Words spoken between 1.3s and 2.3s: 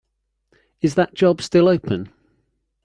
still open?